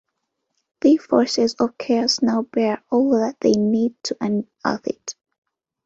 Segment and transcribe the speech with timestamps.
[0.81, 5.13] The forces of Chaos now bear all that they need to unearth it.